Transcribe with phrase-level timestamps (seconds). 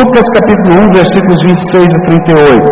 [0.00, 2.64] Lucas capítulo 1, versículos 26 a 38.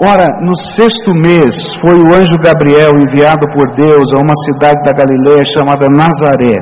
[0.00, 4.92] Ora, no sexto mês foi o anjo Gabriel enviado por Deus a uma cidade da
[4.96, 6.56] Galiléia chamada Nazaré,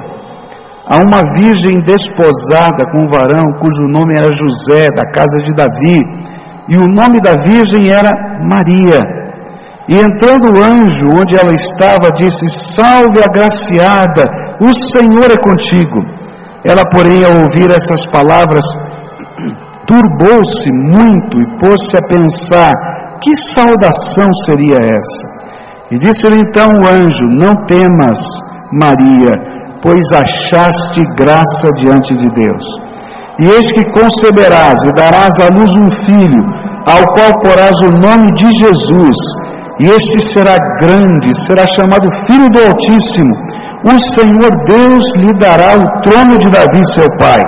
[0.90, 6.02] a uma virgem desposada com um varão cujo nome era José, da casa de Davi,
[6.68, 8.10] e o nome da virgem era
[8.42, 8.98] Maria.
[9.88, 12.44] E entrando o anjo onde ela estava, disse:
[12.74, 14.24] Salve, agraciada,
[14.60, 16.00] o Senhor é contigo.
[16.64, 18.64] Ela, porém, ao ouvir essas palavras,
[19.88, 22.72] turbou-se muito e pôs-se a pensar:
[23.22, 25.38] que saudação seria essa?
[25.90, 28.20] E disse-lhe então o anjo: Não temas,
[28.70, 29.34] Maria,
[29.82, 32.64] pois achaste graça diante de Deus.
[33.40, 36.42] E eis que conceberás e darás à luz um filho,
[36.86, 39.16] ao qual porás o nome de Jesus.
[39.80, 43.32] E este será grande, será chamado Filho do Altíssimo.
[43.84, 47.40] O Senhor Deus lhe dará o trono de Davi, seu pai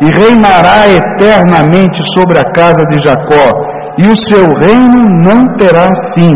[0.00, 3.50] e reinará eternamente sobre a casa de Jacó,
[3.98, 6.34] e o seu reino não terá fim.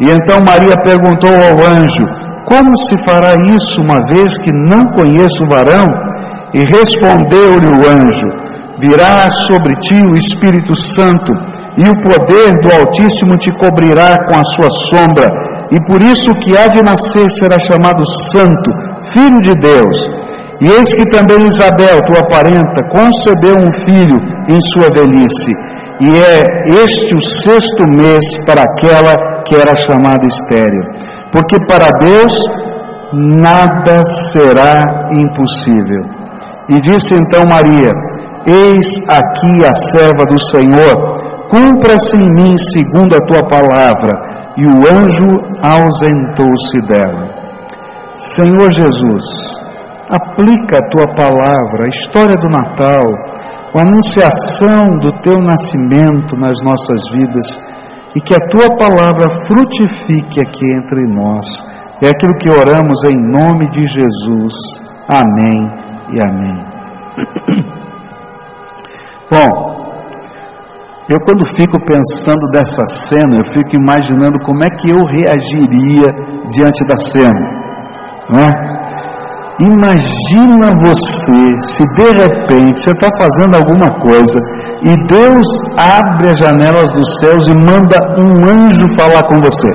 [0.00, 2.04] E então Maria perguntou ao anjo:
[2.46, 5.86] Como se fará isso, uma vez que não conheço o varão?
[6.54, 8.28] E respondeu-lhe o anjo:
[8.80, 11.32] Virá sobre ti o Espírito Santo,
[11.76, 15.28] e o poder do Altíssimo te cobrirá com a sua sombra,
[15.70, 18.70] e por isso que há de nascer será chamado Santo,
[19.12, 20.17] Filho de Deus.
[20.60, 24.18] E eis que também Isabel, tua parenta, concebeu um filho
[24.50, 25.52] em sua velhice,
[26.00, 30.82] e é este o sexto mês para aquela que era chamada estéril.
[31.32, 32.32] Porque para Deus
[33.12, 36.04] nada será impossível.
[36.68, 37.90] E disse então Maria:
[38.46, 44.28] Eis aqui a serva do Senhor, cumpra-se em mim segundo a tua palavra.
[44.56, 47.28] E o anjo ausentou-se dela.
[48.34, 49.67] Senhor Jesus,
[50.10, 53.04] aplica a tua palavra, a história do Natal,
[53.76, 57.46] a anunciação do teu nascimento nas nossas vidas
[58.16, 61.44] e que a tua palavra frutifique aqui entre nós.
[62.00, 64.54] É aquilo que oramos em nome de Jesus.
[65.08, 65.68] Amém
[66.14, 66.64] e amém.
[69.30, 69.78] Bom,
[71.10, 76.12] eu quando fico pensando dessa cena, eu fico imaginando como é que eu reagiria
[76.50, 77.46] diante da cena,
[78.30, 78.87] não é?
[79.60, 84.38] Imagina você se de repente você está fazendo alguma coisa
[84.84, 85.46] e Deus
[85.76, 89.68] abre as janelas dos céus e manda um anjo falar com você.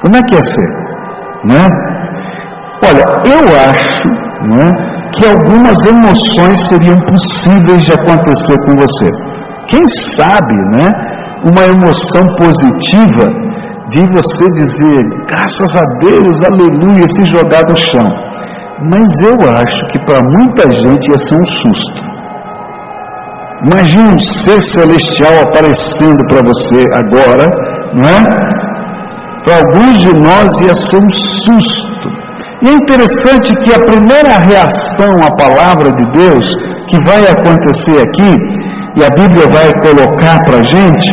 [0.00, 0.68] Como é que ia ser?
[1.44, 1.68] Né?
[2.82, 4.66] Olha, eu acho né,
[5.12, 9.10] que algumas emoções seriam possíveis de acontecer com você.
[9.66, 10.86] Quem sabe, né,
[11.44, 13.47] uma emoção positiva
[13.88, 18.04] de você dizer, graças a Deus, aleluia, se jogar no chão.
[18.90, 22.08] Mas eu acho que para muita gente ia ser um susto.
[23.64, 27.46] Imagina um ser celestial aparecendo para você agora,
[27.94, 28.22] não é?
[29.42, 32.08] Para alguns de nós ia ser um susto.
[32.62, 36.46] E é interessante que a primeira reação à palavra de Deus
[36.88, 38.36] que vai acontecer aqui,
[38.96, 41.12] e a Bíblia vai colocar para a gente,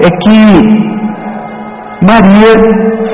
[0.00, 0.93] é que
[2.06, 2.54] Maria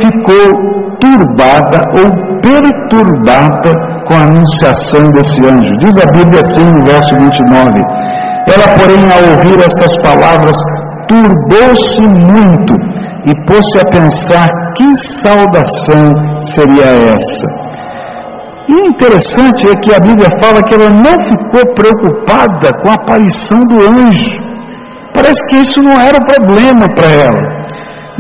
[0.01, 3.71] ficou turbada ou perturbada
[4.09, 5.73] com a anunciação desse anjo.
[5.78, 7.81] Diz a Bíblia assim no verso 29.
[8.49, 10.56] Ela, porém, ao ouvir estas palavras,
[11.09, 12.75] turbou-se muito
[13.27, 16.11] e pôs-se a pensar que saudação
[16.43, 17.71] seria essa.
[18.69, 23.59] E interessante é que a Bíblia fala que ela não ficou preocupada com a aparição
[23.59, 24.39] do anjo.
[25.12, 27.61] Parece que isso não era o problema para ela.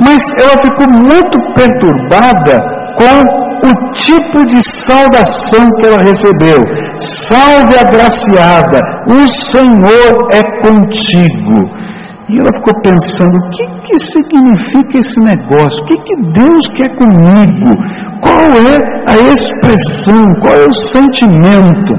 [0.04, 2.58] Mas ela ficou muito perturbada
[2.98, 6.60] com o tipo de saudação que ela recebeu.
[6.96, 11.80] Salve agraciada, o Senhor é contigo.
[12.28, 15.82] E ela ficou pensando: o que, que significa esse negócio?
[15.82, 17.76] O que, que Deus quer comigo?
[18.22, 20.22] Qual é a expressão?
[20.40, 21.92] Qual é o sentimento?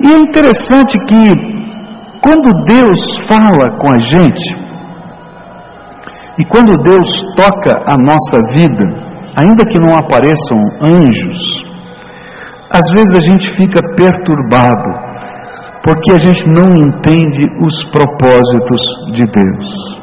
[0.00, 1.34] E é interessante que,
[2.22, 4.67] quando Deus fala com a gente,
[6.38, 8.84] e quando Deus toca a nossa vida,
[9.34, 11.66] ainda que não apareçam anjos,
[12.70, 14.90] às vezes a gente fica perturbado,
[15.82, 18.80] porque a gente não entende os propósitos
[19.14, 20.00] de Deus.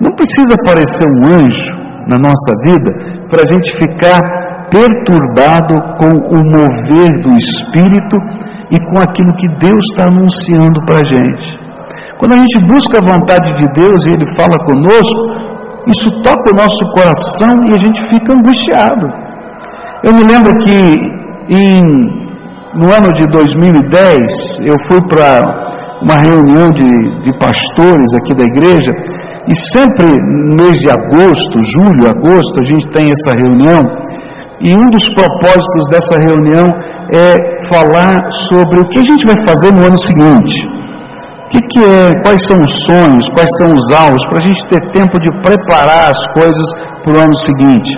[0.00, 1.74] Não precisa aparecer um anjo
[2.08, 4.20] na nossa vida para a gente ficar
[4.70, 8.16] perturbado com o mover do Espírito
[8.70, 11.65] e com aquilo que Deus está anunciando para a gente.
[12.18, 15.46] Quando a gente busca a vontade de Deus e Ele fala conosco,
[15.86, 19.06] isso toca o nosso coração e a gente fica angustiado.
[20.02, 20.96] Eu me lembro que
[21.48, 21.80] em,
[22.74, 24.16] no ano de 2010
[24.66, 25.66] eu fui para
[26.02, 26.84] uma reunião de,
[27.24, 28.92] de pastores aqui da igreja,
[29.48, 30.06] e sempre
[30.60, 33.80] mês de agosto, julho, agosto, a gente tem essa reunião,
[34.62, 36.68] e um dos propósitos dessa reunião
[37.12, 40.75] é falar sobre o que a gente vai fazer no ano seguinte.
[41.46, 44.60] O que, que é, quais são os sonhos, quais são os alvos, para a gente
[44.68, 46.66] ter tempo de preparar as coisas
[47.04, 47.90] para o ano seguinte.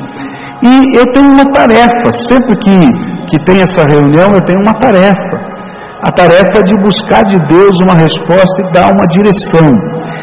[0.62, 2.78] E eu tenho uma tarefa, sempre que,
[3.30, 5.36] que tem essa reunião, eu tenho uma tarefa.
[6.04, 9.66] A tarefa de buscar de Deus uma resposta e dar uma direção.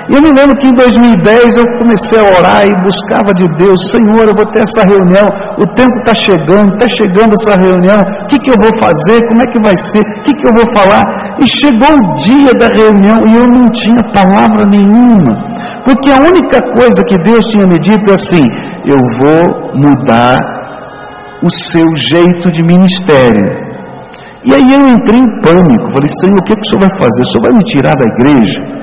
[0.06, 3.90] E eu me lembro que em 2010 eu comecei a orar e buscava de Deus,
[3.90, 5.26] Senhor, eu vou ter essa reunião,
[5.58, 9.42] o tempo está chegando, está chegando essa reunião, o que, que eu vou fazer, como
[9.42, 11.02] é que vai ser, o que, que eu vou falar?
[11.42, 15.34] E chegou o dia da reunião e eu não tinha palavra nenhuma,
[15.82, 18.46] porque a única coisa que Deus tinha me dito é assim:
[18.86, 20.38] eu vou mudar
[21.42, 23.66] o seu jeito de ministério.
[24.46, 27.22] E aí eu entrei em pânico, falei, Senhor, o que, que o Senhor vai fazer?
[27.22, 28.75] O Senhor vai me tirar da igreja?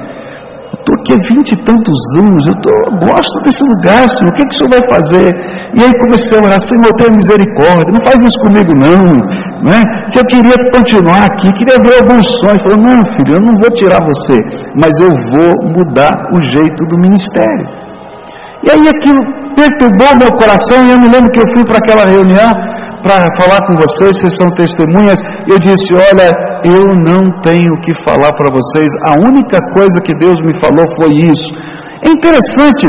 [0.82, 4.34] Estou aqui há vinte e tantos anos, eu, tô, eu gosto desse lugar, Senhor, o
[4.34, 5.28] que, que o Senhor vai fazer?
[5.74, 9.02] E aí comecei a orar, Senhor, tenha misericórdia, não faz isso comigo não,
[9.62, 9.80] né?
[10.10, 12.62] que eu queria continuar aqui, queria ver alguns sonhos.
[12.62, 14.36] Falei, não filho, eu não vou tirar você,
[14.76, 17.66] mas eu vou mudar o jeito do ministério.
[18.62, 19.18] E aí aquilo
[19.56, 22.50] perturbou meu coração, e eu me lembro que eu fui para aquela reunião,
[23.02, 25.18] para falar com vocês, vocês são testemunhas.
[25.46, 26.30] Eu disse: Olha,
[26.64, 30.86] eu não tenho o que falar para vocês, a única coisa que Deus me falou
[30.96, 31.50] foi isso.
[32.06, 32.86] É interessante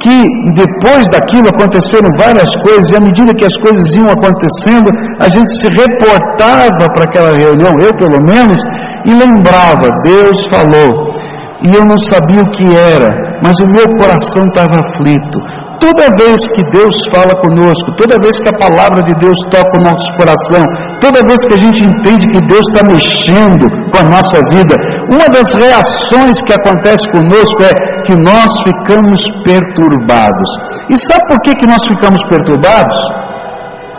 [0.00, 0.24] que
[0.54, 4.88] depois daquilo aconteceram várias coisas, e à medida que as coisas iam acontecendo,
[5.18, 8.58] a gente se reportava para aquela reunião, eu pelo menos,
[9.04, 11.24] e lembrava: Deus falou.
[11.64, 13.08] E eu não sabia o que era,
[13.42, 15.38] mas o meu coração estava aflito.
[15.84, 19.84] Toda vez que Deus fala conosco, toda vez que a palavra de Deus toca o
[19.84, 20.62] nosso coração,
[20.98, 24.74] toda vez que a gente entende que Deus está mexendo com a nossa vida,
[25.12, 30.50] uma das reações que acontece conosco é que nós ficamos perturbados.
[30.88, 32.96] E sabe por que, que nós ficamos perturbados?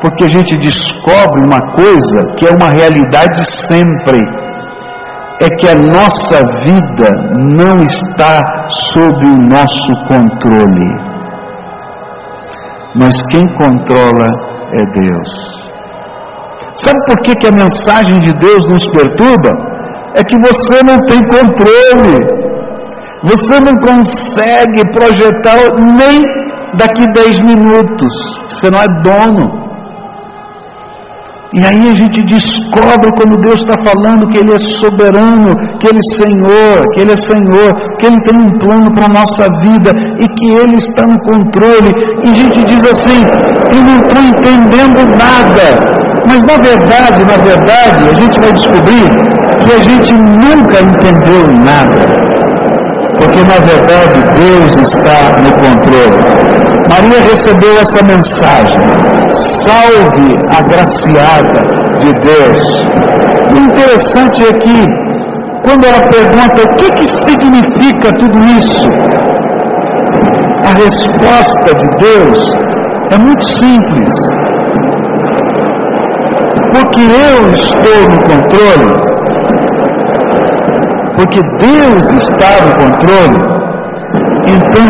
[0.02, 4.18] Porque a gente descobre uma coisa que é uma realidade sempre
[5.40, 7.10] é que a nossa vida
[7.58, 11.15] não está sob o nosso controle
[12.96, 14.28] mas quem controla
[14.74, 15.66] é Deus.
[16.76, 19.50] Sabe por que, que a mensagem de Deus nos perturba?
[20.16, 22.18] É que você não tem controle,
[23.24, 25.58] você não consegue projetar
[25.98, 26.22] nem
[26.78, 28.14] daqui 10 minutos,
[28.50, 29.75] você não é dono.
[31.56, 36.00] E aí a gente descobre quando Deus está falando que Ele é soberano, que Ele
[36.00, 39.92] é Senhor, que Ele é Senhor, que Ele tem um plano para a nossa vida
[40.20, 41.92] e que Ele está no controle.
[42.26, 43.24] E a gente diz assim:
[43.72, 45.96] Eu não estou entendendo nada.
[46.28, 49.08] Mas na verdade, na verdade, a gente vai descobrir
[49.62, 52.35] que a gente nunca entendeu nada.
[53.26, 56.16] Porque na verdade Deus está no controle.
[56.88, 58.80] Maria recebeu essa mensagem.
[59.34, 61.60] Salve agraciada
[61.98, 62.84] de Deus.
[63.52, 64.86] O interessante é que,
[65.64, 68.88] quando ela pergunta o que, que significa tudo isso,
[70.64, 72.40] a resposta de Deus
[73.10, 74.12] é muito simples.
[76.72, 79.15] Porque eu estou no controle,
[81.18, 83.40] porque Deus está no controle,
[84.48, 84.88] então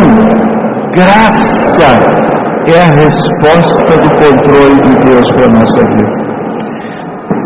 [0.94, 2.26] graça
[2.68, 6.26] é a resposta do controle de Deus para a nossa vida.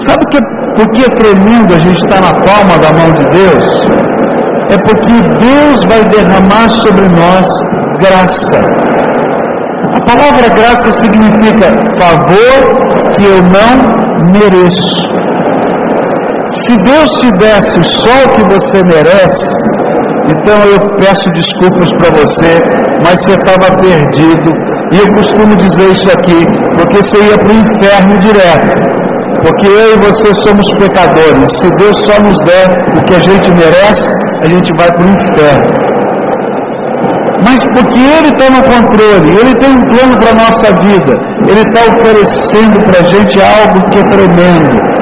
[0.05, 0.39] Sabe que,
[0.75, 3.87] por que é tremendo a gente estar na palma da mão de Deus?
[4.69, 7.47] É porque Deus vai derramar sobre nós
[7.99, 8.59] graça.
[9.93, 11.67] A palavra graça significa
[11.97, 15.18] favor que eu não mereço.
[16.51, 19.53] Se Deus te desse o que você merece,
[20.29, 22.59] então eu peço desculpas para você,
[23.05, 24.49] mas você estava perdido.
[24.91, 26.43] E eu costumo dizer isso aqui,
[26.75, 28.89] porque você ia para o inferno direto.
[29.43, 31.51] Porque eu e você somos pecadores.
[31.59, 34.09] Se Deus só nos der o que a gente merece,
[34.41, 35.89] a gente vai para o inferno.
[37.45, 41.13] Mas porque Ele está no controle, Ele tem um plano para a nossa vida,
[41.47, 44.98] Ele está oferecendo para a gente algo que é tremendo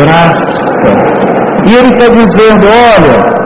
[0.00, 0.88] graça.
[1.66, 3.40] E Ele está dizendo: olha,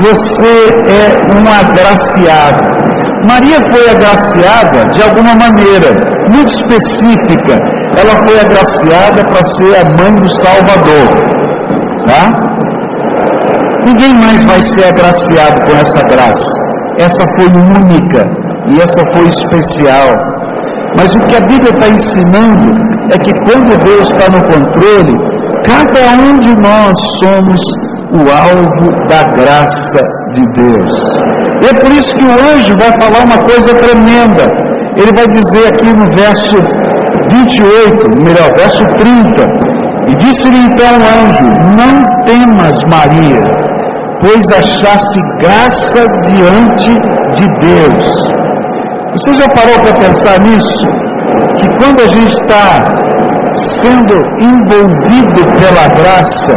[0.00, 0.54] você
[0.88, 1.04] é
[1.36, 2.78] um agraciado.
[3.28, 5.90] Maria foi agraciada de alguma maneira,
[6.30, 7.58] muito específica.
[7.96, 11.08] Ela foi agraciada para ser a mãe do Salvador.
[12.06, 12.32] Tá?
[13.84, 16.50] Ninguém mais vai ser agraciado com essa graça.
[16.98, 18.24] Essa foi única
[18.68, 20.08] e essa foi especial.
[20.96, 25.14] Mas o que a Bíblia está ensinando é que quando Deus está no controle,
[25.64, 27.60] cada um de nós somos
[28.12, 30.00] o alvo da graça
[30.34, 31.20] de Deus.
[31.62, 34.44] E é por isso que o anjo vai falar uma coisa tremenda.
[34.96, 36.56] Ele vai dizer aqui no verso
[37.30, 39.68] 28, melhor, verso 30.
[40.10, 41.44] E disse-lhe então o anjo:
[41.76, 43.42] Não temas, Maria,
[44.20, 46.92] pois achaste graça diante
[47.34, 48.38] de Deus.
[49.12, 51.07] Você já parou para pensar nisso?
[51.58, 52.80] Que quando a gente está
[53.80, 56.54] sendo envolvido pela graça,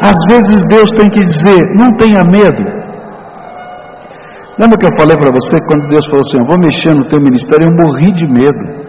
[0.00, 2.78] às vezes Deus tem que dizer: não tenha medo.
[4.58, 7.20] Lembra que eu falei para você quando Deus falou assim: eu vou mexer no teu
[7.20, 7.66] ministério?
[7.68, 8.87] Eu morri de medo.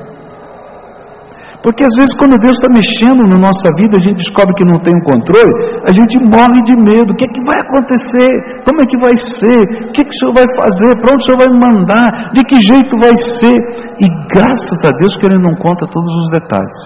[1.69, 4.81] Porque às vezes, quando Deus está mexendo na nossa vida, a gente descobre que não
[4.81, 5.53] tem um controle,
[5.85, 7.13] a gente morre de medo.
[7.13, 8.25] O que é que vai acontecer?
[8.65, 9.85] Como é que vai ser?
[9.85, 10.97] O que, é que o Senhor vai fazer?
[10.97, 12.33] Para onde o Senhor vai me mandar?
[12.33, 13.53] De que jeito vai ser?
[14.01, 16.81] E graças a Deus que Ele não conta todos os detalhes.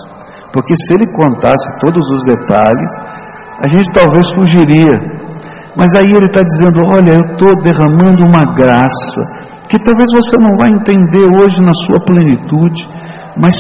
[0.52, 2.92] Porque se Ele contasse todos os detalhes,
[3.64, 5.00] a gente talvez fugiria.
[5.80, 9.22] Mas aí Ele está dizendo: Olha, eu estou derramando uma graça
[9.72, 12.84] que talvez você não vai entender hoje na sua plenitude
[13.36, 13.54] mas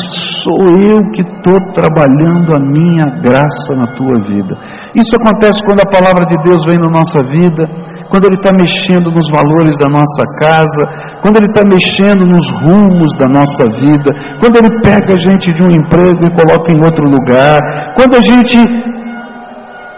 [0.44, 4.54] sou eu que estou trabalhando a minha graça na tua vida.
[4.94, 7.66] Isso acontece quando a palavra de Deus vem na nossa vida,
[8.10, 13.10] quando Ele está mexendo nos valores da nossa casa, quando Ele está mexendo nos rumos
[13.18, 17.06] da nossa vida, quando Ele pega a gente de um emprego e coloca em outro
[17.10, 17.60] lugar,
[17.96, 18.58] quando a gente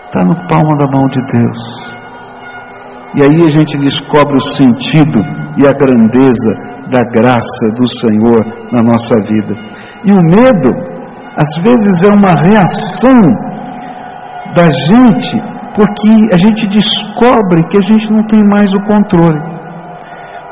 [0.08, 1.96] está no palmo da mão de Deus.
[3.18, 5.20] E aí a gente descobre o sentido
[5.58, 9.56] e a grandeza da graça do Senhor na nossa vida.
[10.06, 10.70] E o medo,
[11.36, 13.20] às vezes, é uma reação
[14.54, 15.36] da gente,
[15.76, 19.56] porque a gente descobre que a gente não tem mais o controle.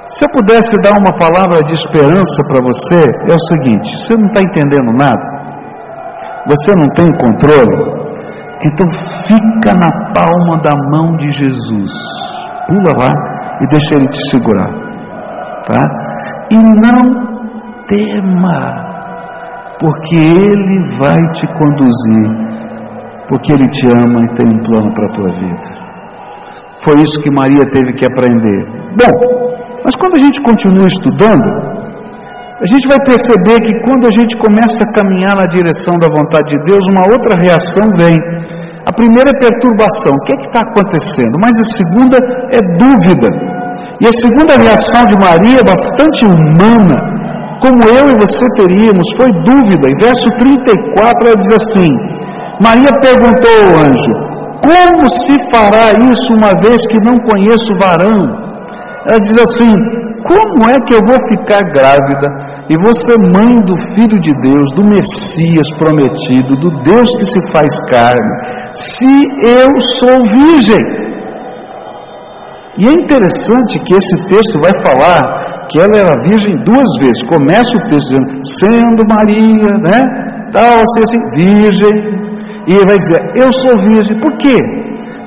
[0.08, 4.28] Se eu pudesse dar uma palavra de esperança para você, é o seguinte: você não
[4.28, 5.24] está entendendo nada,
[6.46, 8.04] você não tem controle,
[8.66, 8.88] então
[9.26, 11.92] fica na palma da mão de Jesus.
[12.68, 13.10] Pula lá
[13.62, 14.93] e deixa ele te segurar.
[15.68, 15.82] Tá?
[16.52, 17.34] E não
[17.88, 18.60] tema,
[19.80, 22.26] porque Ele vai te conduzir,
[23.30, 25.84] porque Ele te ama e tem um plano para a tua vida.
[26.84, 28.68] Foi isso que Maria teve que aprender.
[29.00, 29.14] Bom,
[29.86, 31.48] mas quando a gente continua estudando,
[32.60, 36.56] a gente vai perceber que quando a gente começa a caminhar na direção da vontade
[36.56, 38.16] de Deus, uma outra reação vem.
[38.86, 40.12] A primeira é perturbação.
[40.12, 41.36] O que é está acontecendo?
[41.40, 42.18] Mas a segunda
[42.52, 43.53] é dúvida.
[44.04, 46.98] E a segunda reação de Maria, bastante humana,
[47.62, 49.90] como eu e você teríamos, foi dúvida.
[49.90, 51.88] Em verso 34 ela diz assim:
[52.60, 54.14] Maria perguntou ao anjo:
[54.60, 58.20] Como se fará isso uma vez que não conheço varão?
[59.08, 59.72] Ela diz assim:
[60.28, 62.28] Como é que eu vou ficar grávida
[62.70, 67.52] e vou ser mãe do Filho de Deus, do Messias prometido, do Deus que se
[67.54, 68.34] faz carne,
[68.76, 69.16] se
[69.48, 71.13] eu sou virgem?
[72.78, 77.24] E é interessante que esse texto vai falar que ela era virgem duas vezes.
[77.30, 80.00] Começa o texto dizendo, sendo Maria, né?
[80.52, 81.96] Tal, assim, assim, virgem.
[82.68, 84.20] E ele vai dizer, eu sou virgem.
[84.20, 84.58] Por quê?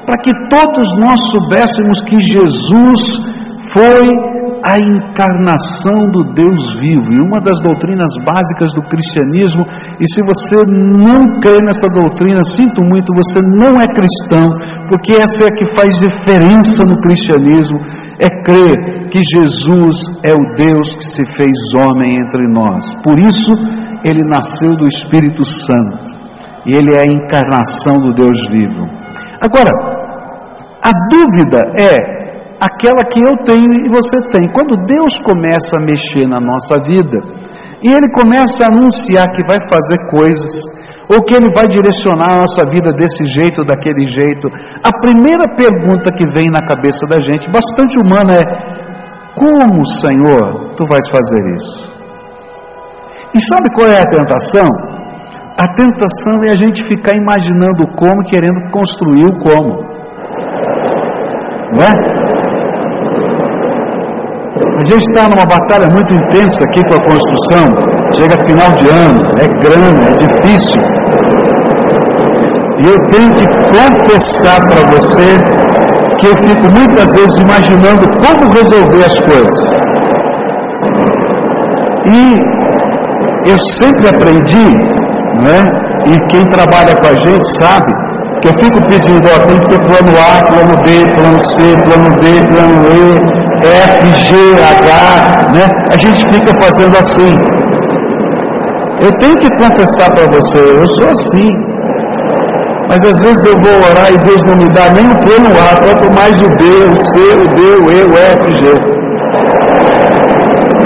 [0.04, 3.00] Para que todos nós soubéssemos que Jesus
[3.72, 4.35] foi
[4.66, 9.62] a encarnação do Deus vivo e uma das doutrinas básicas do cristianismo.
[10.02, 14.50] E se você não crê nessa doutrina, sinto muito, você não é cristão,
[14.88, 17.78] porque essa é a que faz diferença no cristianismo.
[18.18, 19.94] É crer que Jesus
[20.24, 22.82] é o Deus que se fez homem entre nós.
[23.04, 23.52] Por isso,
[24.02, 26.16] ele nasceu do Espírito Santo
[26.66, 28.82] e ele é a encarnação do Deus vivo.
[29.40, 29.70] Agora,
[30.82, 32.25] a dúvida é
[32.60, 34.48] aquela que eu tenho e você tem.
[34.52, 37.20] Quando Deus começa a mexer na nossa vida,
[37.82, 40.52] e Ele começa a anunciar que vai fazer coisas,
[41.08, 44.48] ou que Ele vai direcionar a nossa vida desse jeito daquele jeito,
[44.82, 48.44] a primeira pergunta que vem na cabeça da gente, bastante humana, é:
[49.36, 51.96] Como, Senhor, tu vais fazer isso?
[53.34, 54.68] E sabe qual é a tentação?
[55.58, 59.96] A tentação é a gente ficar imaginando como, querendo construir o como.
[61.72, 62.15] Não é?
[64.56, 67.66] A gente está numa batalha muito intensa aqui com a construção.
[68.14, 70.80] Chega final de ano, é grana, é difícil.
[72.78, 75.38] E eu tenho que confessar para você
[76.18, 79.86] que eu fico muitas vezes imaginando como resolver as coisas.
[82.08, 84.68] E eu sempre aprendi,
[85.42, 85.66] né?
[86.06, 87.92] E quem trabalha com a gente sabe
[88.40, 92.10] que eu fico pedindo, ó, tem que ter plano A, plano B, plano C, plano
[92.20, 93.25] D, plano E,
[93.62, 95.66] F, G, H, né?
[95.90, 97.34] A gente fica fazendo assim.
[99.00, 101.48] Eu tenho que confessar para você, eu sou assim.
[102.88, 105.76] Mas às vezes eu vou orar e Deus não me dá nem o plano A,
[105.84, 108.96] quanto mais o B, o C, o D, o E, o F, o G.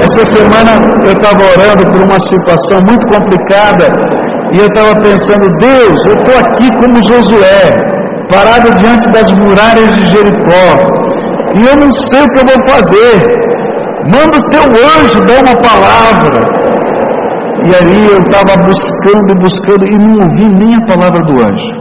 [0.02, 0.72] Essa semana
[1.04, 3.92] eu estava orando por uma situação muito complicada
[4.52, 7.70] e eu estava pensando, Deus, eu estou aqui como Josué,
[8.30, 11.00] parado diante das muralhas de Jericó,
[11.56, 13.14] e eu não sei o que eu vou fazer.
[14.06, 16.60] Manda o teu anjo dar uma palavra.
[17.60, 21.80] E aí eu estava buscando, buscando e não ouvi nem a palavra do anjo.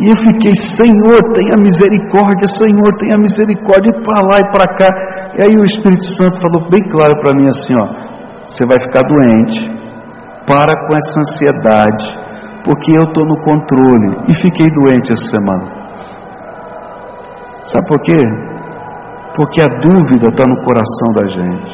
[0.00, 4.88] E eu fiquei, Senhor, tenha misericórdia, Senhor, tenha misericórdia, para lá e para cá.
[5.38, 7.86] E aí o Espírito Santo falou bem claro para mim assim: ó,
[8.46, 9.70] você vai ficar doente,
[10.48, 12.04] para com essa ansiedade,
[12.64, 14.24] porque eu estou no controle.
[14.28, 15.84] E fiquei doente essa semana.
[17.60, 18.53] Sabe por quê?
[19.36, 21.72] Porque a dúvida está no coração da gente,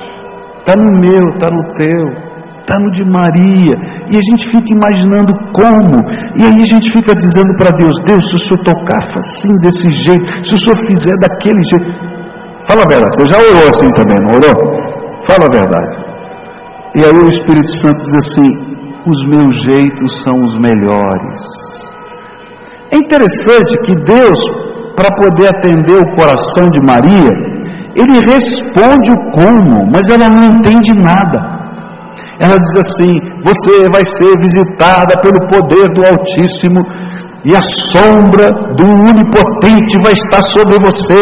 [0.58, 2.30] está no meu, está no teu
[2.70, 3.74] está no de Maria,
[4.06, 5.96] e a gente fica imaginando como,
[6.38, 9.90] e aí a gente fica dizendo para Deus: Deus, se o Senhor tocar assim, desse
[9.90, 11.90] jeito, se o Senhor fizer daquele jeito,
[12.64, 14.56] fala a verdade, você já orou assim também, não orou?
[15.26, 16.10] Fala a verdade.
[16.94, 18.48] E aí o Espírito Santo diz assim:
[19.06, 21.42] os meus jeitos são os melhores.
[22.92, 24.38] É interessante que Deus,
[24.96, 27.49] para poder atender o coração de Maria,
[28.00, 31.60] ele responde o como, mas ela não entende nada.
[32.40, 33.12] Ela diz assim:
[33.44, 36.80] Você vai ser visitada pelo poder do Altíssimo,
[37.44, 41.20] e a sombra do Onipotente vai estar sobre você,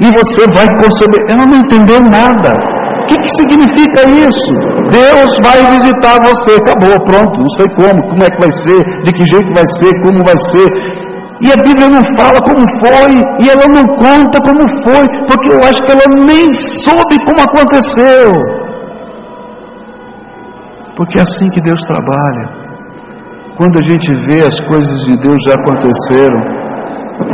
[0.00, 1.20] e você vai conceber.
[1.28, 2.50] Ela não entendeu nada.
[3.02, 4.52] O que, que significa isso?
[4.90, 9.12] Deus vai visitar você, acabou, pronto, não sei como, como é que vai ser, de
[9.12, 11.01] que jeito vai ser, como vai ser.
[11.42, 15.58] E a Bíblia não fala como foi, e ela não conta como foi, porque eu
[15.58, 16.46] acho que ela nem
[16.86, 18.30] soube como aconteceu.
[20.96, 22.62] Porque é assim que Deus trabalha.
[23.56, 26.62] Quando a gente vê as coisas de Deus já aconteceram,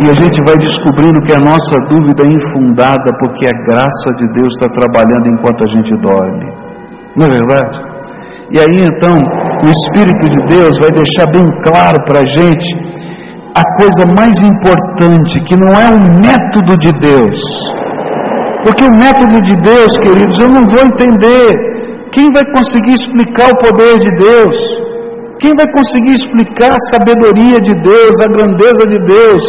[0.01, 4.27] e a gente vai descobrindo que a nossa dúvida é infundada, porque a graça de
[4.33, 6.47] Deus está trabalhando enquanto a gente dorme.
[7.15, 7.99] Não é verdade?
[8.53, 12.98] E aí então, o Espírito de Deus vai deixar bem claro para a gente
[13.59, 17.39] a coisa mais importante, que não é o método de Deus.
[18.63, 21.51] Porque o método de Deus, queridos, eu não vou entender.
[22.13, 24.57] Quem vai conseguir explicar o poder de Deus?
[25.41, 29.43] Quem vai conseguir explicar a sabedoria de Deus, a grandeza de Deus?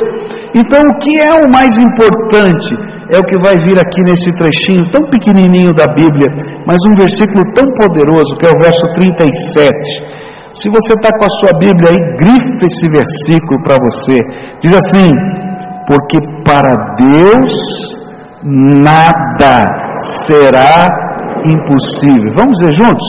[0.55, 2.69] Então, o que é o mais importante?
[3.11, 6.29] É o que vai vir aqui nesse trechinho tão pequenininho da Bíblia,
[6.65, 10.18] mas um versículo tão poderoso, que é o verso 37.
[10.53, 14.17] Se você está com a sua Bíblia aí, grife esse versículo para você.
[14.61, 15.09] Diz assim:
[15.87, 17.51] Porque para Deus
[18.43, 19.65] nada
[20.25, 20.87] será
[21.45, 22.33] impossível.
[22.33, 23.07] Vamos dizer juntos?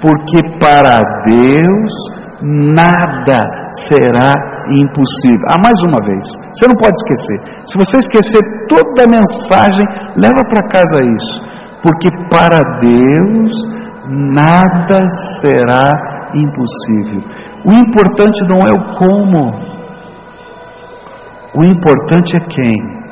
[0.00, 1.92] Porque para Deus
[2.42, 3.38] nada
[3.88, 4.32] será
[4.68, 5.46] impossível.
[5.48, 7.38] Ah, mais uma vez, você não pode esquecer.
[7.66, 9.84] Se você esquecer toda a mensagem,
[10.16, 11.42] leva para casa isso.
[11.82, 13.52] Porque para Deus
[14.08, 15.06] nada
[15.40, 16.11] será impossível.
[17.64, 19.72] O importante não é o como,
[21.54, 23.02] o importante é quem.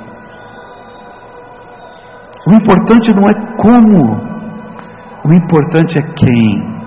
[2.47, 4.31] O importante não é como,
[5.25, 6.81] o importante é quem.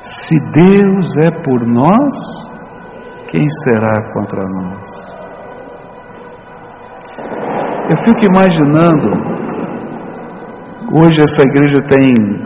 [0.00, 2.14] Se Deus é por nós,
[3.30, 5.10] quem será contra nós?
[7.90, 9.08] Eu fico imaginando,
[10.92, 12.44] hoje essa igreja tem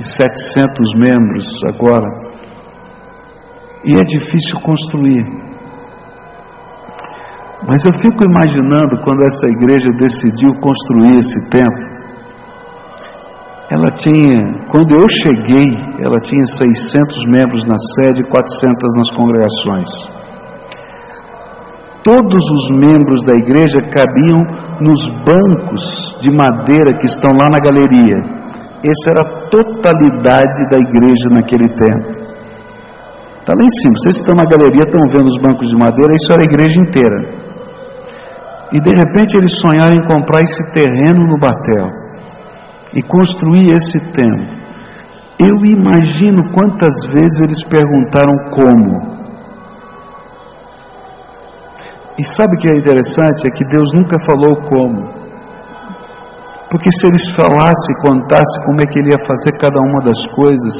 [0.00, 2.08] 6.700 membros agora,
[3.84, 5.24] e é difícil construir.
[7.68, 11.90] Mas eu fico imaginando quando essa igreja decidiu construir esse templo,
[13.72, 15.68] ela tinha, quando eu cheguei,
[16.04, 19.88] ela tinha 600 membros na sede e 400 nas congregações.
[22.02, 24.40] Todos os membros da igreja cabiam
[24.80, 28.40] nos bancos de madeira que estão lá na galeria.
[28.80, 32.20] Essa era a totalidade da igreja naquele tempo.
[33.40, 36.32] Está lá em cima, vocês estão na galeria, estão vendo os bancos de madeira, isso
[36.32, 37.18] era a igreja inteira.
[38.72, 41.88] E de repente eles sonharam em comprar esse terreno no Batel
[42.94, 44.60] e construir esse templo.
[45.40, 49.20] Eu imagino quantas vezes eles perguntaram como.
[52.18, 53.48] E sabe o que é interessante?
[53.48, 55.19] É que Deus nunca falou como.
[56.70, 60.74] Porque se eles falassem, contassem como é que ele ia fazer cada uma das coisas,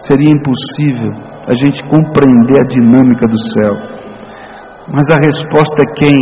[0.00, 1.12] seria impossível
[1.46, 3.74] a gente compreender a dinâmica do céu.
[4.88, 6.16] Mas a resposta é quem?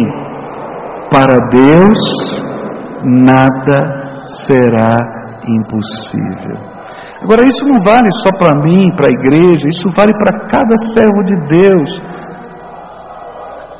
[1.10, 1.98] Para Deus
[3.04, 4.96] nada será
[5.46, 6.76] impossível.
[7.22, 11.22] Agora, isso não vale só para mim, para a igreja, isso vale para cada servo
[11.24, 11.90] de Deus.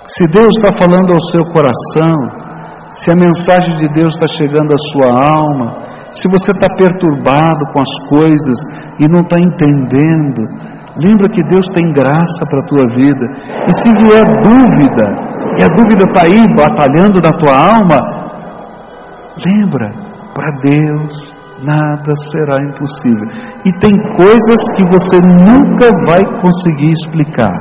[0.06, 2.45] Se Deus está falando ao seu coração,
[2.90, 7.81] se a mensagem de Deus está chegando à sua alma, se você está perturbado com
[7.81, 8.59] as coisas
[8.99, 10.42] e não está entendendo,
[10.96, 13.27] lembra que Deus tem graça para a tua vida.
[13.68, 15.07] E se vier dúvida,
[15.59, 17.99] e a dúvida está aí batalhando na tua alma,
[19.44, 19.90] lembra,
[20.33, 23.27] para Deus nada será impossível.
[23.64, 27.53] E tem coisas que você nunca vai conseguir explicar.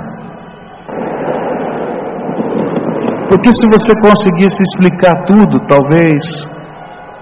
[3.28, 6.22] Porque se você conseguisse explicar tudo, talvez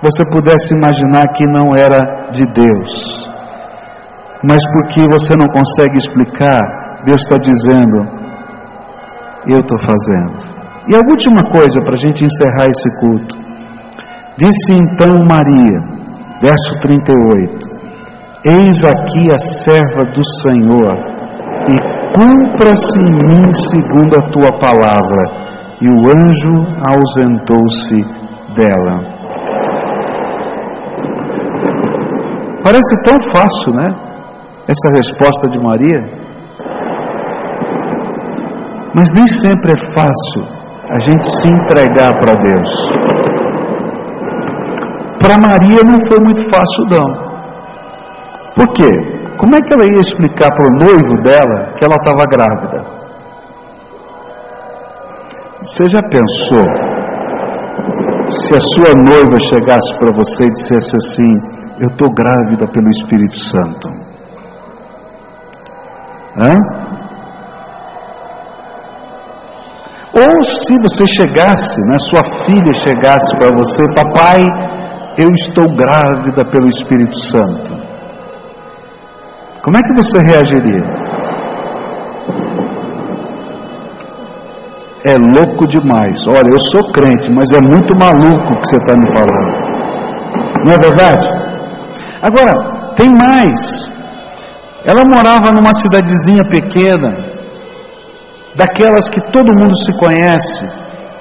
[0.03, 2.91] você pudesse imaginar que não era de Deus.
[4.43, 6.59] Mas porque você não consegue explicar,
[7.05, 7.97] Deus está dizendo:
[9.47, 10.53] Eu estou fazendo.
[10.91, 13.35] E a última coisa para a gente encerrar esse culto.
[14.37, 15.79] Disse então Maria,
[16.41, 17.69] verso 38:
[18.43, 20.97] Eis aqui a serva do Senhor,
[21.71, 21.75] e
[22.13, 25.42] cumpra-se em mim segundo a tua palavra
[25.83, 26.55] e o anjo
[26.95, 27.97] ausentou-se
[28.55, 28.95] dela.
[32.63, 33.87] Parece tão fácil, né?
[34.65, 35.99] Essa resposta de Maria.
[38.95, 40.41] Mas nem sempre é fácil
[40.89, 42.71] a gente se entregar para Deus.
[45.19, 47.33] Para Maria não foi muito fácil, não.
[48.55, 48.89] Por quê?
[49.37, 52.92] Como é que ela ia explicar para o noivo dela que ela estava grávida?
[55.63, 56.65] Você já pensou
[58.27, 61.31] se a sua noiva chegasse para você e dissesse assim:
[61.79, 63.87] Eu estou grávida pelo Espírito Santo?
[66.37, 66.53] Hã?
[70.15, 74.41] Ou se você chegasse, né, sua filha chegasse para você, papai,
[75.17, 77.73] eu estou grávida pelo Espírito Santo.
[79.63, 81.02] Como é que você reagiria?
[85.05, 86.17] É louco demais.
[86.27, 89.73] Olha, eu sou crente, mas é muito maluco o que você está me falando.
[90.65, 91.27] Não é verdade?
[92.21, 93.91] Agora, tem mais.
[94.85, 97.09] Ela morava numa cidadezinha pequena,
[98.55, 100.65] daquelas que todo mundo se conhece,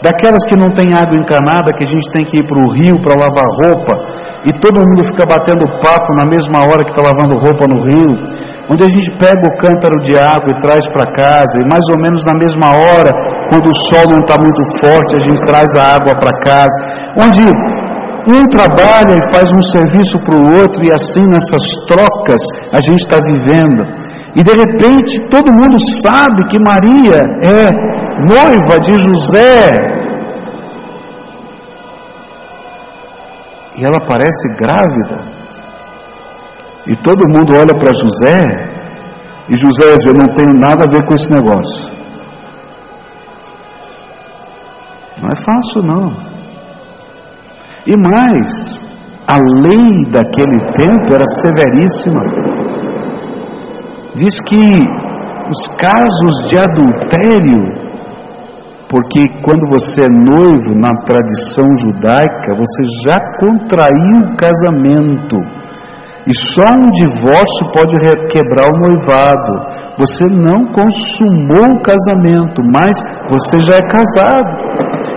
[0.02, 3.00] daquelas que não tem água encanada, que a gente tem que ir para o rio
[3.02, 3.94] para lavar roupa,
[4.46, 8.10] e todo mundo fica batendo papo na mesma hora que está lavando roupa no rio,
[8.70, 12.02] onde a gente pega o cântaro de água e traz para casa, e mais ou
[12.02, 13.10] menos na mesma hora,
[13.52, 16.78] quando o sol não está muito forte, a gente traz a água para casa,
[17.20, 17.42] onde
[18.32, 22.40] um trabalha e faz um serviço para o outro, e assim nessas trocas
[22.72, 23.84] a gente está vivendo.
[24.34, 27.68] E de repente todo mundo sabe que Maria é
[28.24, 29.70] noiva de José.
[33.76, 35.42] E ela parece grávida.
[36.86, 38.40] E todo mundo olha para José,
[39.50, 41.91] e José diz: Eu não tenho nada a ver com esse negócio.
[45.22, 46.32] Não é fácil, não.
[47.86, 48.82] E mais,
[49.26, 52.20] a lei daquele tempo era severíssima.
[54.16, 54.60] Diz que
[55.48, 57.62] os casos de adultério,
[58.90, 65.36] porque quando você é noivo na tradição judaica, você já contraiu o casamento.
[66.26, 67.96] E só um divórcio pode
[68.28, 69.52] quebrar o noivado.
[69.98, 72.96] Você não consumou o casamento, mas
[73.30, 74.61] você já é casado.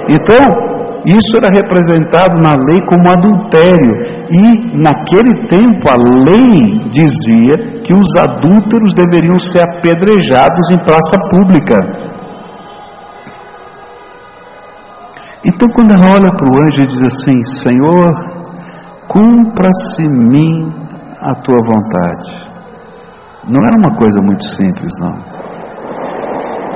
[0.09, 3.93] Então, isso era representado na lei como adultério.
[4.29, 11.75] E naquele tempo a lei dizia que os adúlteros deveriam ser apedrejados em praça pública.
[15.45, 18.35] Então, quando ela olha para o anjo e diz assim: Senhor,
[19.07, 20.73] cumpra-se mim
[21.21, 22.55] a tua vontade.
[23.47, 25.34] Não era uma coisa muito simples, não.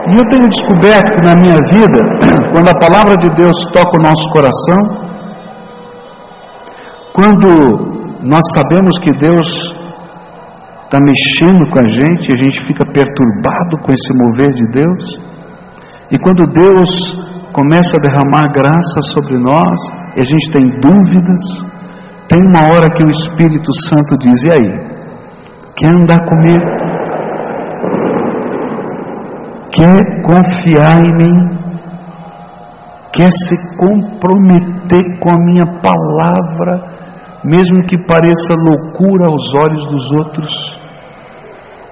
[0.07, 2.01] E eu tenho descoberto que na minha vida,
[2.53, 5.09] quando a palavra de Deus toca o nosso coração,
[7.13, 7.49] quando
[8.23, 9.47] nós sabemos que Deus
[10.85, 15.19] está mexendo com a gente, a gente fica perturbado com esse mover de Deus,
[16.11, 16.89] e quando Deus
[17.53, 19.79] começa a derramar graça sobre nós,
[20.15, 21.41] e a gente tem dúvidas,
[22.27, 24.89] tem uma hora que o Espírito Santo diz: E aí?
[25.77, 26.88] Quer andar comigo?
[29.73, 31.59] Quer confiar em mim?
[33.13, 40.79] Quer se comprometer com a minha palavra, mesmo que pareça loucura aos olhos dos outros?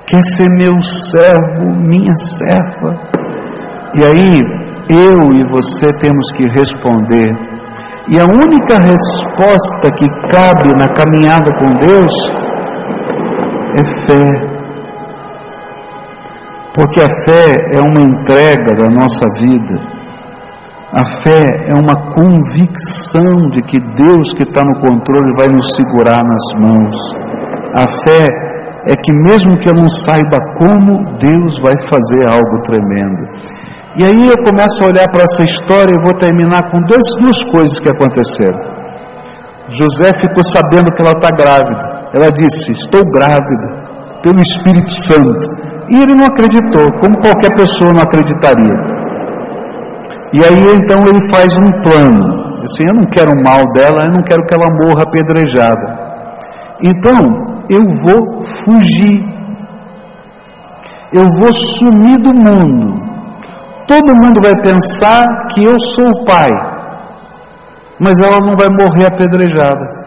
[0.07, 2.95] Quer ser meu servo, minha serva?
[3.95, 4.41] E aí,
[4.89, 7.57] eu e você temos que responder
[8.09, 12.15] e a única resposta que cabe na caminhada com Deus
[13.75, 14.56] é fé.
[16.77, 19.97] Porque a fé é uma entrega da nossa vida.
[20.93, 26.21] A fé é uma convicção de que Deus que está no controle vai nos segurar
[26.21, 26.95] nas mãos.
[27.73, 28.29] A fé
[28.85, 33.25] é que mesmo que eu não saiba como, Deus vai fazer algo tremendo.
[33.97, 37.43] E aí eu começo a olhar para essa história e vou terminar com dois, duas
[37.51, 38.77] coisas que aconteceram.
[39.73, 42.07] José ficou sabendo que ela está grávida.
[42.13, 45.66] Ela disse: Estou grávida pelo Espírito Santo.
[45.89, 48.75] E ele não acreditou, como qualquer pessoa não acreditaria.
[50.33, 52.37] E aí então ele faz um plano.
[52.63, 56.07] Assim, eu não quero o mal dela, eu não quero que ela morra apedrejada.
[56.83, 57.19] Então,
[57.69, 59.17] eu vou fugir.
[61.13, 63.07] Eu vou sumir do mundo.
[63.87, 66.49] Todo mundo vai pensar que eu sou o pai.
[67.99, 69.97] Mas ela não vai morrer apedrejada.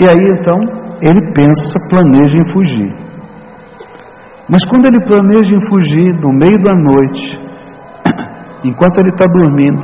[0.00, 0.58] E aí então,
[1.02, 3.03] ele pensa, planeja em fugir.
[4.48, 7.40] Mas quando ele planeja em fugir no meio da noite,
[8.64, 9.82] enquanto ele está dormindo,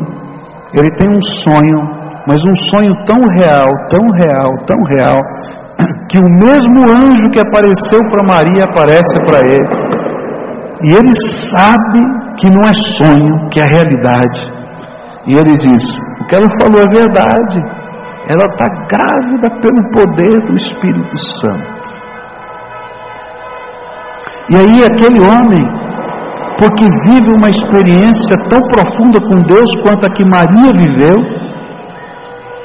[0.74, 1.80] ele tem um sonho,
[2.26, 5.18] mas um sonho tão real, tão real, tão real,
[6.10, 9.90] que o mesmo anjo que apareceu para Maria aparece para ele.
[10.82, 11.12] E ele
[11.50, 12.00] sabe
[12.38, 14.40] que não é sonho, que é realidade.
[15.26, 15.82] E ele diz:
[16.20, 17.60] O que ela falou é verdade.
[18.28, 21.99] Ela está grávida pelo poder do Espírito Santo.
[24.50, 25.80] E aí aquele homem
[26.60, 31.16] porque vive uma experiência tão profunda com Deus quanto a que Maria viveu,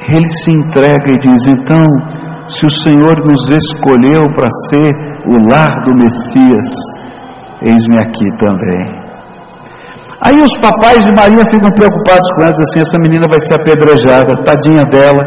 [0.10, 1.82] ele se entrega e diz: então,
[2.48, 4.92] se o Senhor nos escolheu para ser
[5.26, 6.68] o lar do Messias,
[7.62, 9.06] eis-me aqui também.
[10.22, 13.56] Aí os papais de Maria ficam preocupados com ela, dizem assim: essa menina vai ser
[13.56, 15.24] apedrejada, tadinha dela,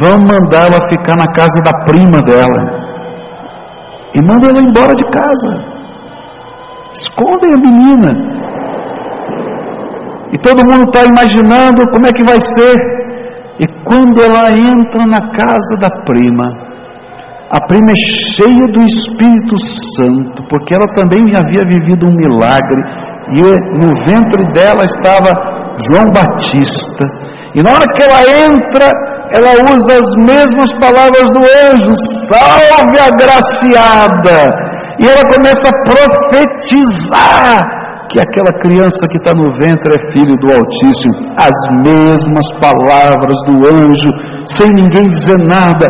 [0.00, 2.95] vamos mandar ela ficar na casa da prima dela,
[4.14, 5.76] e manda ela embora de casa.
[6.94, 8.36] Escondem a menina.
[10.32, 12.76] E todo mundo está imaginando como é que vai ser.
[13.58, 16.44] E quando ela entra na casa da prima,
[17.50, 19.56] a prima é cheia do Espírito
[19.96, 22.82] Santo, porque ela também havia vivido um milagre,
[23.32, 25.30] e no ventre dela estava
[25.88, 27.04] João Batista.
[27.54, 28.90] E na hora que ela entra,
[29.32, 31.92] ela usa as mesmas palavras do anjo:
[32.28, 34.38] salve a graciada.
[34.98, 37.58] E ela começa a profetizar
[38.08, 41.12] que aquela criança que está no ventre é filho do Altíssimo.
[41.36, 44.10] As mesmas palavras do anjo,
[44.46, 45.88] sem ninguém dizer nada,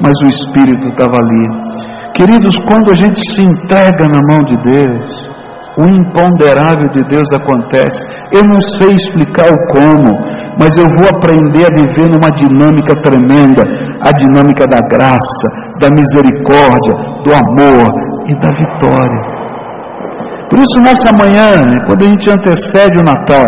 [0.00, 1.74] mas o Espírito estava ali.
[2.14, 5.33] Queridos, quando a gente se entrega na mão de Deus,
[5.76, 7.98] o imponderável de Deus acontece.
[8.32, 10.12] Eu não sei explicar o como,
[10.58, 13.62] mas eu vou aprender a viver numa dinâmica tremenda
[14.00, 15.46] a dinâmica da graça,
[15.80, 19.20] da misericórdia, do amor, e da vitória.
[20.48, 23.46] Por isso, nessa manhã, quando a gente antecede o Natal,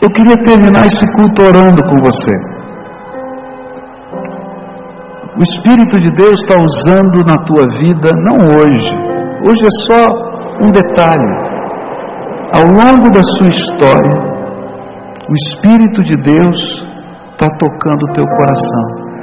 [0.00, 2.34] eu queria terminar esse culto orando com você.
[5.36, 8.94] O Espírito de Deus está usando na tua vida, não hoje,
[9.42, 11.54] hoje é só um detalhe.
[12.52, 14.34] Ao longo da sua história,
[15.28, 16.86] o Espírito de Deus
[17.32, 19.14] está tocando o teu coração.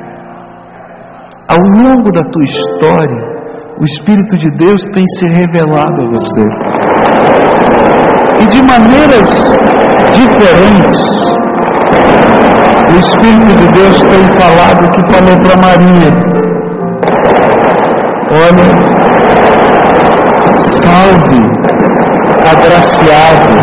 [1.48, 3.32] Ao longo da tua história,
[3.80, 6.44] o Espírito de Deus tem se revelado a você.
[8.42, 9.30] E de maneiras
[10.12, 11.32] diferentes,
[12.92, 16.12] o Espírito de Deus tem falado o que falou para Maria.
[18.32, 18.91] Olha,
[20.82, 21.42] salve,
[22.52, 23.54] agraciado,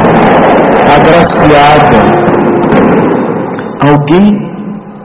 [0.97, 2.01] agraciada,
[3.83, 4.27] alguém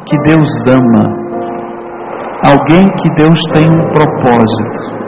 [0.05, 1.05] que Deus ama,
[2.45, 5.03] alguém que Deus tem um propósito.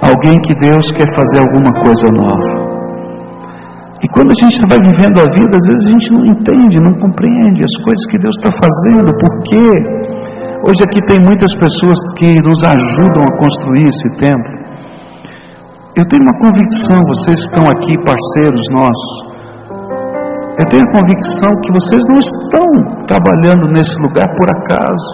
[0.00, 2.50] Alguém que Deus quer fazer alguma coisa nova.
[4.00, 6.94] E quando a gente vai vivendo a vida, às vezes a gente não entende, não
[6.98, 9.60] compreende as coisas que Deus está fazendo, porque
[10.64, 14.49] hoje aqui tem muitas pessoas que nos ajudam a construir esse templo.
[16.00, 19.30] Eu tenho uma convicção, vocês estão aqui, parceiros nossos,
[20.60, 22.68] eu tenho a convicção que vocês não estão
[23.04, 25.08] trabalhando nesse lugar por acaso.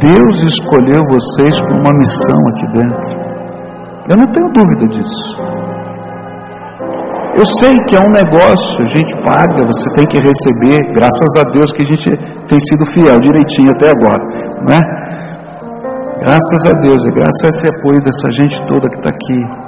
[0.00, 3.10] Deus escolheu vocês para uma missão aqui dentro.
[4.08, 5.26] Eu não tenho dúvida disso.
[7.36, 11.50] Eu sei que é um negócio, a gente paga, você tem que receber, graças a
[11.52, 12.10] Deus que a gente
[12.48, 14.24] tem sido fiel direitinho até agora,
[14.64, 14.80] não é?
[16.20, 19.65] Graças a Deus, e graças a esse apoio dessa gente toda que está aqui.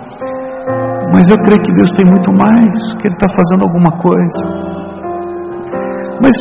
[1.12, 4.42] Mas eu creio que Deus tem muito mais, que Ele está fazendo alguma coisa.
[6.20, 6.34] Mas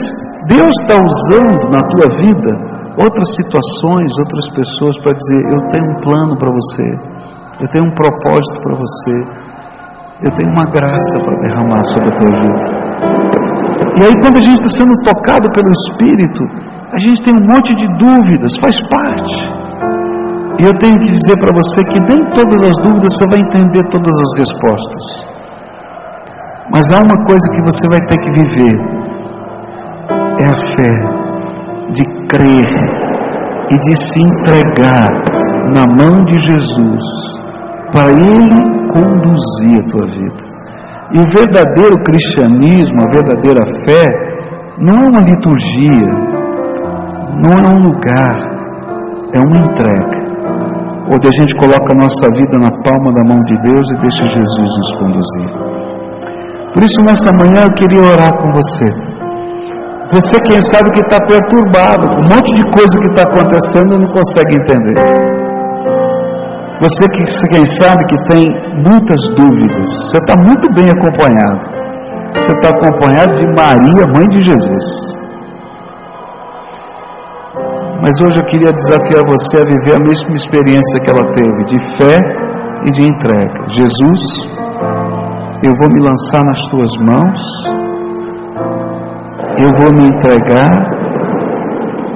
[0.48, 2.52] Deus está usando na tua vida
[3.00, 6.88] outras situações, outras pessoas para dizer: Eu tenho um plano para você.
[7.60, 9.16] Eu tenho um propósito para você.
[10.26, 12.88] Eu tenho uma graça para derramar sobre a tua vida.
[13.98, 16.44] E aí, quando a gente está sendo tocado pelo Espírito,
[16.94, 19.67] a gente tem um monte de dúvidas, faz parte.
[20.60, 23.84] E eu tenho que dizer para você que nem todas as dúvidas você vai entender
[23.90, 25.38] todas as respostas.
[26.72, 28.76] Mas há uma coisa que você vai ter que viver:
[30.40, 31.28] é a fé
[31.94, 33.08] de crer
[33.70, 35.08] e de se entregar
[35.74, 37.04] na mão de Jesus
[37.92, 40.58] para Ele conduzir a tua vida.
[41.14, 44.06] E o verdadeiro cristianismo, a verdadeira fé,
[44.80, 46.10] não é uma liturgia,
[47.42, 48.36] não é um lugar,
[49.34, 50.17] é uma entrega.
[51.10, 54.28] Onde a gente coloca a nossa vida na palma da mão de Deus e deixa
[54.28, 55.50] Jesus nos conduzir.
[56.74, 59.18] Por isso, nessa manhã eu queria orar com você.
[60.12, 64.12] Você, quem sabe, que está perturbado, um monte de coisa que está acontecendo e não
[64.14, 65.48] consegue entender.
[66.82, 68.46] Você que quem sabe que tem
[68.86, 71.66] muitas dúvidas, você está muito bem acompanhado.
[72.36, 75.17] Você está acompanhado de Maria, mãe de Jesus.
[78.08, 81.78] Mas hoje eu queria desafiar você a viver a mesma experiência que ela teve, de
[82.00, 82.16] fé
[82.88, 83.68] e de entrega.
[83.68, 84.22] Jesus,
[85.60, 87.42] eu vou me lançar nas tuas mãos,
[89.60, 90.72] eu vou me entregar,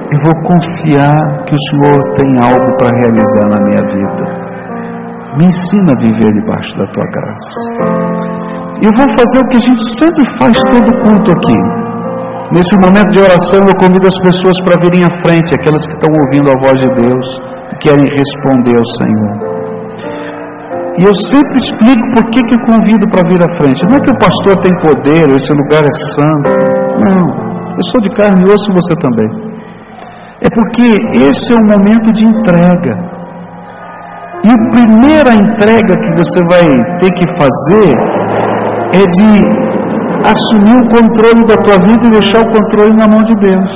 [0.08, 4.24] eu vou confiar que o Senhor tem algo para realizar na minha vida.
[5.36, 7.60] Me ensina a viver debaixo da tua graça.
[8.80, 11.81] Eu vou fazer o que a gente sempre faz todo culto aqui.
[12.52, 16.12] Nesse momento de oração, eu convido as pessoas para virem à frente, aquelas que estão
[16.12, 17.26] ouvindo a voz de Deus
[17.72, 19.52] e querem responder ao Senhor.
[21.00, 23.80] E eu sempre explico por que, que eu convido para vir à frente.
[23.88, 26.52] Não é que o pastor tem poder, esse lugar é santo.
[27.00, 27.24] Não.
[27.72, 29.28] Eu sou de carne e osso você também.
[30.44, 30.92] É porque
[31.24, 32.94] esse é um momento de entrega.
[34.44, 36.68] E a primeira entrega que você vai
[37.00, 37.96] ter que fazer
[38.92, 39.61] é de
[40.24, 43.72] assumir o controle da tua vida e deixar o controle na mão de Deus.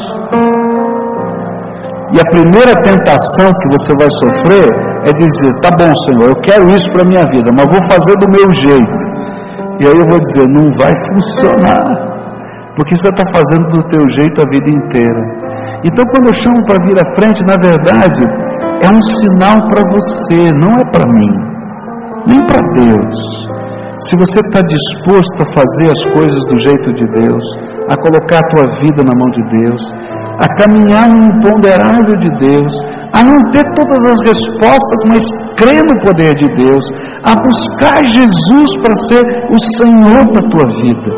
[2.14, 4.68] E a primeira tentação que você vai sofrer
[5.04, 8.14] é dizer: tá bom, Senhor, eu quero isso para a minha vida, mas vou fazer
[8.18, 9.02] do meu jeito.
[9.80, 12.16] E aí eu vou dizer: não vai funcionar.
[12.76, 15.22] Porque você está fazendo do teu jeito a vida inteira.
[15.82, 18.22] Então, quando eu chamo para vir à frente, na verdade,
[18.82, 21.32] é um sinal para você, não é para mim,
[22.26, 23.45] nem para Deus.
[23.98, 27.44] Se você está disposto a fazer as coisas do jeito de Deus,
[27.88, 29.80] a colocar a tua vida na mão de Deus,
[30.36, 32.72] a caminhar no imponderável de Deus,
[33.14, 35.24] a não ter todas as respostas, mas
[35.56, 36.84] crer no poder de Deus,
[37.24, 41.10] a buscar Jesus para ser o Senhor da tua vida.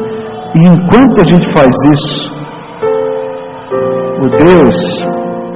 [0.54, 2.30] E enquanto a gente faz isso,
[4.22, 4.76] o Deus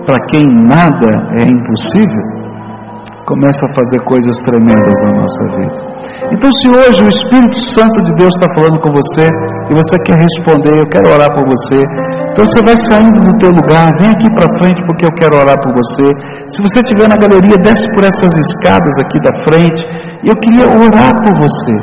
[0.07, 1.07] para quem nada
[1.39, 2.42] é impossível,
[3.33, 5.79] começa a fazer coisas tremendas na nossa vida.
[6.37, 10.21] Então, se hoje o Espírito Santo de Deus está falando com você e você quer
[10.21, 11.81] responder, eu quero orar por você,
[12.29, 15.57] então você vai saindo do teu lugar, vem aqui para frente porque eu quero orar
[15.65, 16.05] por você.
[16.53, 19.81] Se você estiver na galeria, desce por essas escadas aqui da frente.
[20.25, 21.75] Eu queria orar por você,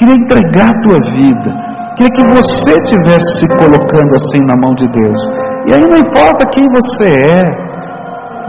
[0.00, 1.50] queria entregar a tua vida,
[1.96, 5.20] queria que você estivesse se colocando assim na mão de Deus.
[5.68, 7.65] E aí não importa quem você é,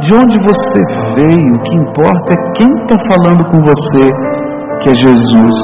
[0.02, 0.80] de onde você
[1.16, 4.06] veio, o que importa é quem está falando com você,
[4.82, 5.58] que é Jesus,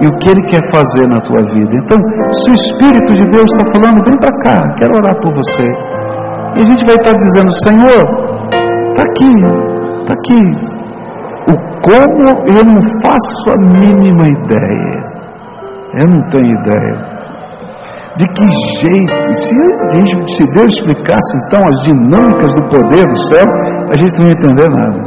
[0.00, 1.72] e o que Ele quer fazer na tua vida.
[1.82, 1.96] Então,
[2.32, 5.66] se o Espírito de Deus está falando, vem para cá, quero orar por você.
[6.56, 8.02] E a gente vai estar tá dizendo, Senhor,
[8.90, 9.32] está aqui,
[10.00, 10.70] está aqui.
[11.48, 15.10] O como eu não faço a mínima ideia.
[15.94, 17.09] Eu não tenho ideia.
[18.20, 18.46] De que
[18.84, 19.32] jeito?
[19.32, 19.56] Se,
[20.36, 23.46] se Deus explicasse então as dinâmicas do poder do céu,
[23.88, 25.00] a gente não ia entender nada.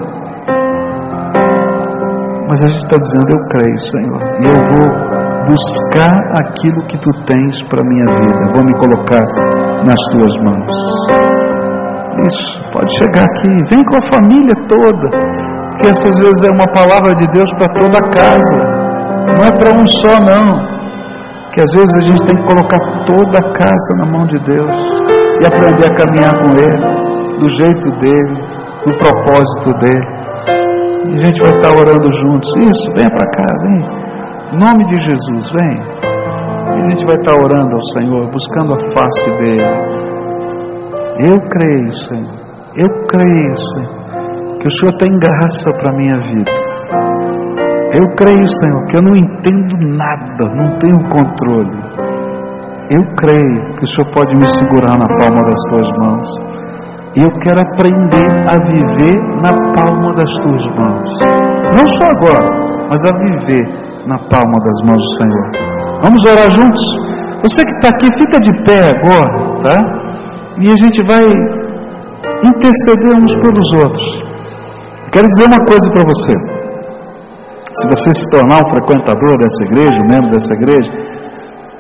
[2.49, 4.88] Mas a gente está dizendo: Eu creio, Senhor, e eu vou
[5.45, 9.21] buscar aquilo que tu tens para a minha vida, vou me colocar
[9.86, 10.73] nas tuas mãos.
[12.26, 15.10] Isso, pode chegar aqui, vem com a família toda,
[15.78, 18.58] que essas vezes é uma palavra de Deus para toda a casa,
[19.37, 20.73] não é para um só, não
[21.54, 24.73] que às vezes a gente tem que colocar toda a casa na mão de Deus
[25.39, 28.33] e aprender a caminhar com Ele, do jeito dele,
[28.87, 30.23] no propósito dele.
[31.10, 32.49] E a gente vai estar orando juntos.
[32.58, 33.81] Isso, vem para cá, vem.
[34.54, 35.77] Em nome de Jesus, vem.
[36.73, 40.13] E a gente vai estar orando ao Senhor, buscando a face dele.
[41.19, 42.43] Eu creio, Senhor.
[42.75, 46.62] Eu creio, Senhor, que o Senhor tem graça para a minha vida.
[47.94, 51.77] Eu creio, Senhor, que eu não entendo nada, não tenho controle.
[52.89, 56.27] Eu creio que o Senhor pode me segurar na palma das tuas mãos.
[57.15, 59.13] E eu quero aprender a viver
[59.46, 61.10] na palma das tuas mãos.
[61.77, 63.63] Não só agora, mas a viver
[64.08, 65.52] na palma das mãos do Senhor.
[66.04, 66.83] Vamos orar juntos?
[67.44, 69.77] Você que está aqui, fica de pé agora, tá?
[70.62, 71.23] E a gente vai
[72.44, 74.23] interceder uns pelos outros.
[75.12, 76.52] Quero dizer uma coisa para você.
[77.74, 80.92] Se você se tornar um frequentador dessa igreja, um membro dessa igreja,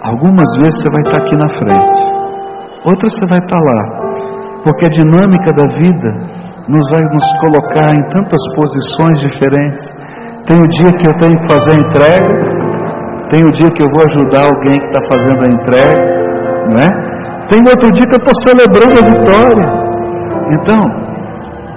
[0.01, 1.99] algumas vezes você vai estar aqui na frente,
[2.83, 3.81] outras você vai estar lá,
[4.65, 6.09] porque a dinâmica da vida
[6.67, 9.83] nos vai nos colocar em tantas posições diferentes.
[10.47, 12.33] Tem o dia que eu tenho que fazer a entrega,
[13.29, 15.99] tem o dia que eu vou ajudar alguém que está fazendo a entrega,
[16.73, 16.89] não é?
[17.47, 19.67] Tem outro dia que eu estou celebrando a vitória.
[20.57, 20.81] Então,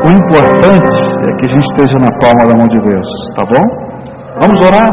[0.04, 0.96] o importante
[1.28, 3.95] é que a gente esteja na palma da mão de Deus, tá bom?
[4.38, 4.90] Vamos orar?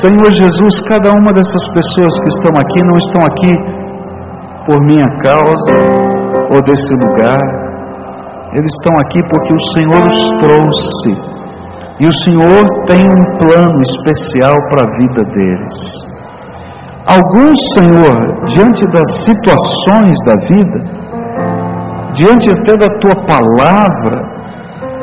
[0.00, 3.52] Senhor Jesus, cada uma dessas pessoas que estão aqui não estão aqui
[4.64, 5.76] por minha causa
[6.50, 7.44] ou desse lugar,
[8.54, 11.36] eles estão aqui porque o Senhor os trouxe.
[12.00, 16.16] E o Senhor tem um plano especial para a vida deles.
[17.06, 20.78] Alguns, Senhor, diante das situações da vida,
[22.14, 24.16] diante até da tua palavra,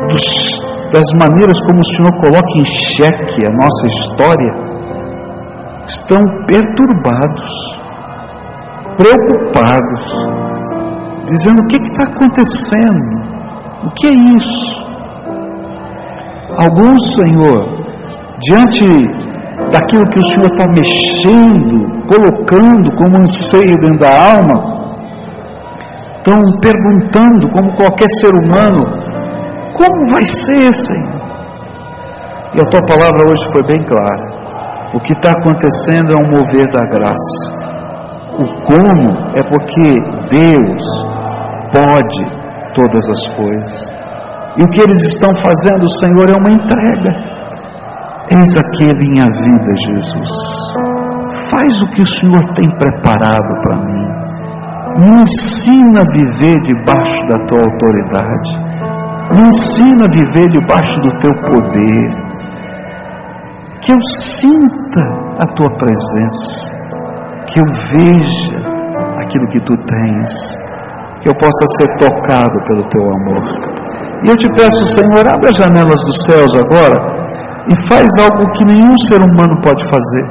[0.10, 4.54] dos, das maneiras como o Senhor coloca em xeque a nossa história,
[5.88, 7.52] estão perturbados,
[8.96, 10.04] preocupados,
[11.26, 13.24] dizendo: o que está acontecendo?
[13.86, 14.84] O que é isso?
[16.58, 17.86] Alguns, Senhor,
[18.44, 18.86] diante
[19.72, 24.74] daquilo que o Senhor está mexendo, colocando como anseio dentro da alma,
[26.18, 29.03] estão perguntando, como qualquer ser humano,
[29.84, 31.24] como vai ser, Senhor?
[32.56, 34.34] E a tua palavra hoje foi bem clara.
[34.94, 37.64] O que está acontecendo é um mover da graça.
[38.40, 39.90] O como é porque
[40.30, 40.84] Deus
[41.74, 43.94] pode todas as coisas.
[44.56, 47.12] E o que eles estão fazendo, Senhor, é uma entrega.
[48.30, 50.32] Eis aqui a minha vida, Jesus.
[51.50, 54.04] Faz o que o Senhor tem preparado para mim.
[54.96, 58.93] Me ensina a viver debaixo da tua autoridade.
[59.36, 62.10] Me ensina a viver debaixo do teu poder.
[63.82, 65.06] Que eu sinta
[65.40, 66.74] a tua presença.
[67.48, 68.58] Que eu veja
[69.20, 70.64] aquilo que tu tens
[71.24, 73.44] que eu possa ser tocado pelo teu amor.
[74.26, 77.00] E eu te peço, Senhor, abre as janelas dos céus agora
[77.72, 80.26] e faz algo que nenhum ser humano pode fazer.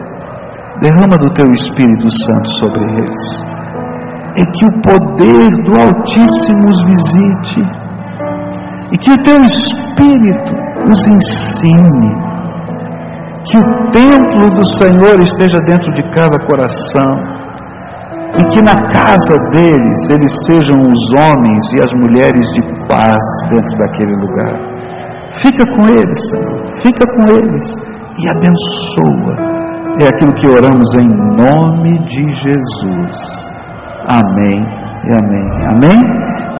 [0.82, 3.24] Derrama do teu Espírito Santo sobre eles.
[4.36, 7.81] E que o poder do Altíssimo os visite.
[8.92, 10.52] E que o teu Espírito
[10.90, 12.12] os ensine.
[13.44, 17.42] Que o templo do Senhor esteja dentro de cada coração
[18.38, 23.78] e que na casa deles eles sejam os homens e as mulheres de paz dentro
[23.78, 24.72] daquele lugar.
[25.40, 27.62] Fica com eles, Senhor, fica com eles
[28.18, 29.62] e abençoa.
[30.00, 33.52] É aquilo que oramos em nome de Jesus.
[34.08, 34.64] Amém
[35.04, 35.48] e amém.
[35.68, 36.42] Amém.